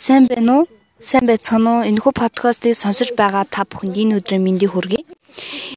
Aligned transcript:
Сайн 0.00 0.24
байна 0.32 0.52
уу? 0.56 0.64
Сайн 1.08 1.26
байцгаана 1.28 1.70
уу? 1.72 1.88
Энэхүү 1.90 2.12
подкастыг 2.16 2.72
сонсож 2.72 3.12
байгаа 3.20 3.44
та 3.44 3.68
бүхэнд 3.68 4.00
энэ 4.00 4.16
өдрийн 4.16 4.40
мэндийг 4.40 4.72
хүргэе. 4.72 5.04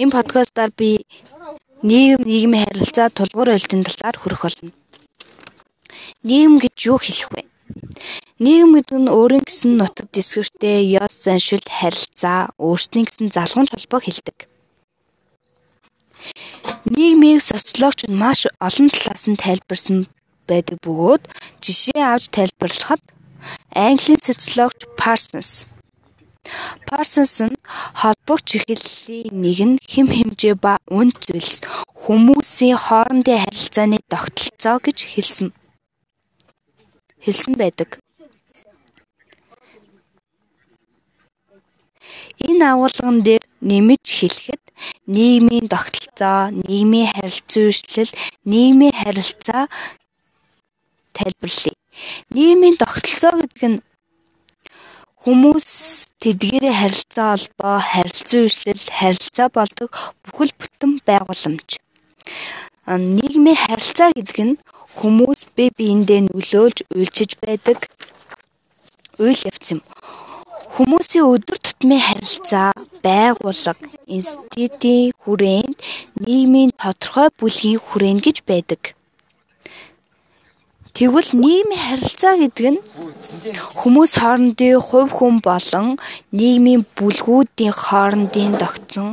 Энэ 0.00 0.14
подкастаар 0.16 0.72
би 0.72 1.04
нийгэм 1.84 2.24
нийгмийн 2.24 2.64
харилцаа 2.64 3.12
тулгуур 3.12 3.52
ойлтын 3.52 3.84
талаар 3.84 4.16
хүрэх 4.16 4.40
болно. 4.40 4.72
Нийгэм 6.24 6.56
гэж 6.64 6.76
юу 6.88 6.96
хэлэх 6.96 7.28
вэ? 7.28 7.44
Нийгэм 8.40 8.70
гэдэг 8.80 8.98
нь 9.04 9.12
өөрийн 9.12 9.44
гэсэн 9.44 9.76
нутаг 9.76 10.08
дэсгэртэй 10.16 10.96
ёс 10.96 11.12
заншил 11.20 11.60
харилцаа, 11.68 12.56
өөрсдийн 12.56 13.04
гэсэн 13.04 13.28
залгамж 13.36 13.68
холбоог 13.76 14.08
хэлдэг. 14.08 14.48
Нийгмийг 16.88 17.44
социологч 17.44 18.08
нь 18.08 18.16
маш 18.16 18.48
олон 18.64 18.88
талаас 18.88 19.28
нь 19.28 19.36
тайлбарсан 19.36 20.08
байдаг 20.48 20.80
бөгөөд 20.80 21.22
жишээ 21.60 22.00
авч 22.00 22.32
тайлбарлахад 22.32 23.04
Английн 23.74 24.20
социологч 24.26 24.80
Parsons 25.00 25.50
Parsons 26.88 27.36
нь 27.48 27.56
холбогч 28.00 28.48
эхлэлийн 28.58 29.34
нэг 29.44 29.58
нь 29.68 29.76
хэм 29.90 30.06
хэмжээ 30.16 30.54
ба 30.64 30.72
үн 30.98 31.08
зүйлс 31.24 31.58
хүмүүсийн 32.02 32.78
хоорондын 32.84 33.42
харилцааны 33.42 33.98
тогтолцоо 34.12 34.76
гэж 34.84 34.98
хэлсэн 35.12 35.48
хэлсэн 37.24 37.54
байдаг. 37.58 37.90
Энэ 42.48 42.64
агуулган 42.72 43.16
дээр 43.26 43.42
нэмж 43.68 44.06
хэлэхэд 44.18 44.62
нийгмийн 45.14 45.66
тогтолцоо, 45.72 46.38
нийгмийн 46.68 47.08
харилцан 47.14 47.62
үйлчлэл, 47.66 48.12
нийгмийн 48.50 48.94
харилцаа 49.00 49.64
тайлбарлая. 51.16 51.75
Нийгмийн 52.34 52.76
тогтолцоо 52.80 53.32
гэдэг 53.40 53.64
нь 53.70 53.78
хүмүүс 55.22 55.68
тэдгээрээ 56.22 56.74
харилцаа 56.80 57.28
холбоо, 57.34 57.76
харилцан 57.82 58.46
үйлчлэл, 58.46 58.84
харилцаа 58.98 59.48
болдог 59.50 59.90
бүхэл 60.22 60.52
бүтэн 60.54 60.92
байгууламж. 61.08 61.68
Нийгмийн 62.86 63.58
харилцаа 63.58 64.14
гэдэг 64.14 64.38
нь 64.46 64.54
хүмүүс 64.98 65.40
бие 65.56 65.70
биендээ 65.78 66.20
нөлөөлж 66.30 66.78
үйлчиж 66.94 67.30
байдаг 67.42 67.78
үйл 69.18 69.40
явц 69.50 69.66
юм. 69.74 69.80
Хүмүүсийн 70.76 71.24
өдөр 71.24 71.56
тутмын 71.56 72.00
харилцаа, 72.04 72.70
байгууллага, 73.00 73.88
институтийн 74.06 75.16
хүрээнд 75.24 75.76
нийгмийн 76.22 76.70
тодорхой 76.76 77.28
бүлгийн 77.38 77.80
хүрээнд 77.80 78.20
гэж 78.28 78.38
байдаг. 78.44 78.80
Тэгвэл 80.96 81.30
нийгмийн 81.44 81.82
харилцаа 81.86 82.34
гэдэг 82.40 82.66
нь 82.72 82.80
хүмүүс 83.80 84.12
хоорондын 84.16 84.80
хувь 84.80 85.12
хүн 85.16 85.34
болон 85.44 85.88
нийгмийн 86.38 86.82
бүлгүүдийн 86.96 87.74
хоорондын 87.84 88.56
тогтсон 88.56 89.08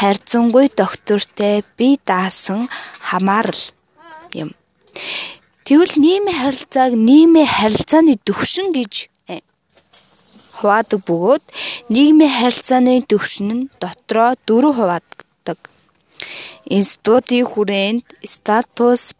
харьцангуй 0.00 0.66
доктортой 0.80 1.62
бие 1.78 1.94
даасан 2.08 2.66
хамаарал 3.08 3.64
юм. 4.42 4.50
Тэгвэл 5.62 5.94
нийгмийн 6.02 6.38
харилцааг 6.42 6.92
нийгмийн 7.08 7.46
харилцааны 7.56 8.14
төвшин 8.26 8.74
гэж 8.74 8.94
э, 9.30 9.38
хуваадаг 10.58 11.00
бөгөөд 11.06 11.44
нийгмийн 11.94 12.34
харилцааны 12.38 12.94
төвшин 13.10 13.48
нь 13.54 13.68
дотроо 13.78 14.34
дөрөв 14.46 14.74
хуваадаг. 14.74 15.58
Институтын 16.66 17.46
хүрээнд 17.46 18.04
статус 18.34 19.14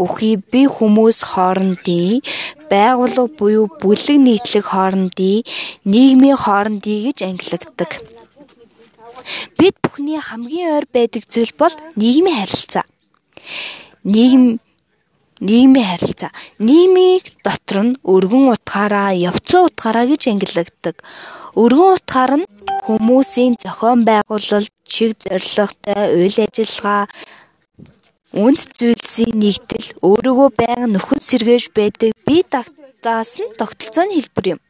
бүхий 0.00 0.40
бие 0.40 0.64
хүмүүс 0.76 1.18
хоорондын 1.30 2.24
байгууллага 2.72 3.36
буюу 3.38 3.66
бүлэг 3.82 4.16
нийтлэг 4.26 4.64
хоорондын 4.72 5.44
нийгмийн 5.92 6.38
хоорондын 6.40 7.04
гэж 7.04 7.18
ангилагддаг. 7.28 7.90
Бид 9.60 9.76
бүхний 9.84 10.16
хамгийн 10.16 10.72
ойр 10.76 10.86
байдаг 10.96 11.28
зүйл 11.28 11.52
бол 11.60 11.74
нийгмийн 12.00 12.40
харилцаа. 12.40 12.84
Нийгэм 14.08 14.56
нийгмийн 15.40 15.86
харилцаа. 15.90 16.30
Нийгмийн 16.58 17.20
дотор 17.44 17.78
нь 17.84 17.98
өргөн 18.14 18.56
утгаараа, 18.56 19.12
явцсан 19.12 19.68
утгаараа 19.68 20.06
гэж 20.08 20.22
ангилагддаг. 20.32 20.96
Өргөн 21.62 21.92
утгаар 21.96 22.32
нь 22.40 22.46
хүмүүсийн 22.86 23.54
зохион 23.60 24.04
байгуулалт, 24.08 24.72
чиг 24.88 25.16
зорилготой 25.20 26.04
үйл 26.16 26.36
ажиллагаа, 26.44 27.04
Үнц 28.30 28.70
зүйлсийн 28.78 29.34
нэгдэл 29.42 29.88
өөрийгөө 30.06 30.48
байнга 30.54 30.86
нөхөд 30.86 31.20
сэргээж 31.28 31.64
байдаг 31.74 32.10
бие 32.26 32.46
дагтаас 32.46 33.42
нь 33.42 33.56
тогтолцооны 33.58 34.14
хэлбэр 34.14 34.46
юм. 34.54 34.60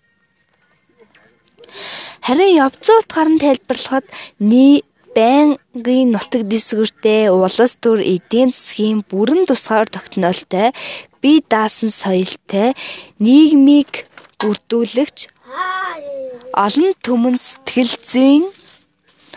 Харин 2.25 2.56
явцсан 2.65 2.97
утгаар 3.00 3.28
нь 3.28 3.43
тайлбарлахад 3.43 4.06
байнгын 5.16 6.12
нутаг 6.15 6.43
дэвсгэртэй 6.50 7.28
улас 7.34 7.75
төр 7.82 7.99
эдийн 8.15 8.50
засгийн 8.54 9.03
бүрэн 9.10 9.43
тусгаар 9.49 9.88
тогтнолтой 9.91 10.70
бие 11.22 11.43
даасан 11.53 11.91
соёлтой 11.91 12.69
нийгмийг 13.19 14.06
бүрдүүлэгч 14.41 15.19
олон 16.65 16.91
түмэн 17.04 17.37
сэтгэл 17.37 17.94
зүйн 18.10 18.44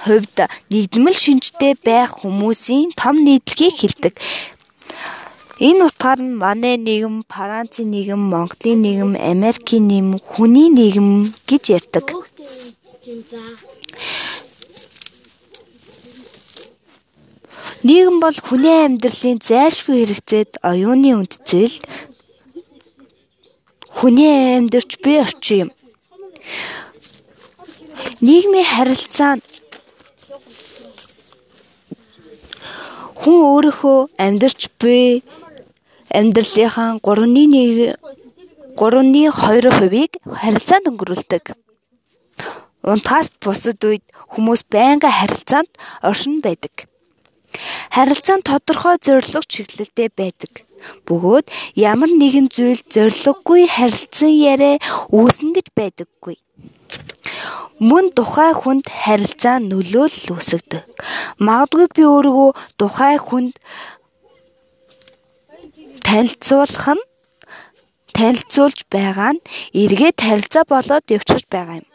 хувьд 0.04 0.38
нэгдмэл 0.72 1.18
шинжтэй 1.24 1.74
байх 1.88 2.12
хүмүүсийн 2.20 2.92
том 3.00 3.16
нийтлэгийг 3.26 3.76
хэлдэг. 3.80 4.14
Энэ 5.68 5.86
утгаар 5.88 6.20
нь 6.20 6.36
манай 6.44 6.76
нийгэм, 6.88 7.24
Францын 7.30 7.88
нийгэм, 7.94 8.22
Монголын 8.34 8.80
нийгэм, 8.86 9.12
Америкийн 9.16 9.86
нийгэм, 9.88 10.20
хүний 10.32 10.70
нийгэм 10.78 11.10
гэж 11.50 11.64
ярьдаг. 11.78 12.08
Нийгэм 17.88 18.18
бол 18.24 18.38
хүний 18.48 18.78
амьдралын 18.88 19.40
зайлшгүй 19.48 19.96
хэрэгцээд 20.00 20.52
оюуны 20.70 21.10
үнд 21.20 21.34
зүйл. 21.48 21.78
Хүний 23.98 24.58
амьдрч 24.58 24.90
бие 25.04 25.22
орчин 25.24 25.60
юм. 25.64 25.70
Нийгмийн 28.26 28.68
харилцаа 28.74 29.36
Хүн 33.24 33.40
өөрийнхөө 33.56 34.00
амьдарч 34.20 34.62
буй 34.80 35.24
амьдралынхаа 36.12 37.00
3.1 37.00 37.96
3.2%-ийг 38.76 40.12
харилцаанд 40.42 40.90
өнгөрүүлдэг. 40.92 41.46
Унтахаас 42.84 43.32
бусад 43.40 43.80
үед 43.88 44.04
хүмүүс 44.34 44.68
байнга 44.68 45.08
харилцаанд 45.08 45.72
оршин 46.04 46.44
байдаг. 46.44 46.92
Харилцаанд 47.96 48.44
тодорхой 48.44 49.00
зорилго 49.00 49.40
чиглэлтэй 49.48 50.10
байдаг. 50.12 50.68
Бөгөөд 51.08 51.48
ямар 51.80 52.12
нэгэн 52.12 52.52
зүйл 52.52 52.82
зориггүй 52.92 53.72
харилцан 53.72 54.34
яриа 54.36 54.84
үүснэ 55.16 55.56
гэж 55.56 55.68
байдаггүй. 55.80 56.36
Мөн 57.82 58.14
тухай 58.14 58.54
хүнд 58.54 58.86
харилцаа 58.86 59.58
нөлөөлөл 59.58 60.38
үүсгэдэг. 60.38 60.84
Магадгүй 61.42 61.88
би 61.96 62.04
өөрийгөө 62.06 62.52
тухай 62.78 63.18
хүнд 63.18 63.58
танилцуулах 66.06 66.88
нь 66.94 67.04
танилцуулж 68.14 68.80
байгаа 68.94 69.34
нь 69.34 69.44
эргээд 69.74 70.18
харилцаа 70.22 70.64
болоод 70.70 71.06
явчихж 71.10 71.50
байгаа 71.50 71.82
юм. 71.82 71.88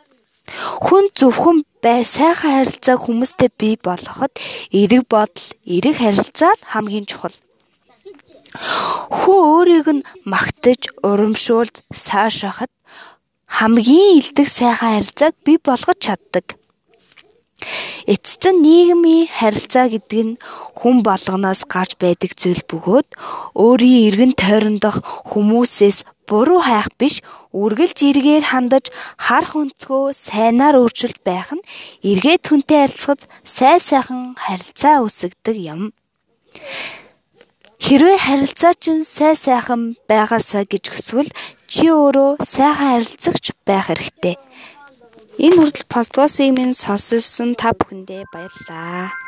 Хүн 0.83 1.05
зөвхөн 1.15 1.63
бай 1.85 2.03
сайхан 2.03 2.51
харилцаа 2.59 2.97
хүмүүстэй 2.99 3.51
бий 3.55 3.75
болгоход 3.79 4.33
эрэг 4.75 5.07
бодол, 5.07 5.47
эрэг 5.63 5.95
харилцаа 6.03 6.53
л 6.59 6.63
хамгийн 6.73 7.07
чухал. 7.07 7.37
Хүн 9.15 9.39
өөрийг 9.55 9.89
нь 9.95 10.07
магтаж, 10.27 10.91
урамшуулж, 11.07 11.87
сайшаахад 11.93 12.73
хамгийн 13.57 14.19
илдэг 14.21 14.49
сайхан 14.49 14.91
харилцааг 14.93 15.35
бий 15.45 15.59
болгож 15.67 15.99
чаддаг. 16.05 16.47
Эцэст 18.13 18.45
нь 18.53 18.63
нийгмийн 18.65 19.27
харилцаа 19.39 19.87
гэдэг 19.91 20.23
нь 20.27 20.39
хүн 20.79 20.97
болгоноос 21.09 21.63
гарч 21.75 21.93
байдаг 21.99 22.33
зүйл 22.41 22.63
бөгөөд 22.71 23.09
өөрийн 23.65 24.07
эргэн 24.09 24.33
тойрондох 24.39 24.97
хүмүүсээс 25.31 25.99
буруу 26.29 26.61
хайх 26.63 26.89
биш 27.01 27.15
үргэлж 27.63 27.99
эргээр 28.11 28.45
хандаж 28.53 28.87
харах 29.27 29.53
өнцгөө 29.61 30.05
сайнаар 30.13 30.77
өөрчилж 30.79 31.19
байх 31.25 31.51
нь 31.57 31.67
эргээд 32.11 32.45
хүнтэй 32.47 32.79
харилцахад 32.85 33.21
сайн 33.57 33.81
сайхан 33.83 34.21
харилцаа 34.45 35.03
үүсгдэг 35.03 35.57
юм. 35.75 35.83
Хэрвээ 37.79 38.19
харилцаа 38.19 38.75
чинь 38.83 39.07
сайн 39.07 39.39
сайхан 39.39 39.83
байгаасаа 40.11 40.67
гэж 40.67 40.85
хүсвэл 40.91 41.31
чи 41.71 41.87
өөрөө 41.95 42.43
сайхан 42.43 42.91
харилцагч 42.99 43.45
байх 43.63 43.87
хэрэгтэй. 43.87 44.35
Энэ 45.39 45.57
хүртэл 45.57 45.87
подкастыг 45.87 46.51
минь 46.51 46.75
сонссон 46.75 47.55
та 47.55 47.71
бүхэндээ 47.79 48.27
баярлалаа. 48.35 49.28